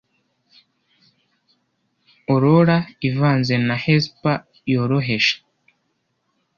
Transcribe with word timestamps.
Aurora 2.31 2.77
ivanze 3.09 3.53
na 3.67 3.75
Hesper 3.83 4.37
yoroheje, 4.73 5.33